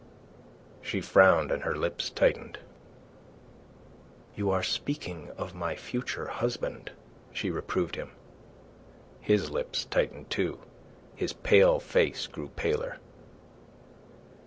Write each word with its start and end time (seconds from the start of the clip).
She 0.81 0.99
frowned, 0.99 1.51
and 1.51 1.61
her 1.61 1.75
lips 1.77 2.09
tightened. 2.09 2.57
"You 4.35 4.49
are 4.49 4.63
speaking 4.63 5.29
of 5.37 5.53
my 5.53 5.75
future 5.75 6.25
husband," 6.25 6.89
she 7.31 7.51
reproved 7.51 7.95
him. 7.95 8.09
His 9.19 9.51
lips 9.51 9.85
tightened 9.85 10.31
too; 10.31 10.57
his 11.15 11.33
pale 11.33 11.79
face 11.79 12.25
grew 12.25 12.47
paler. 12.55 12.97